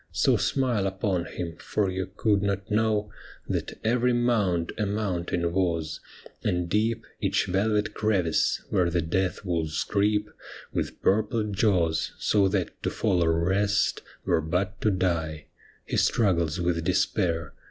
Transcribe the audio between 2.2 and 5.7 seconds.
not know That every mound a mountain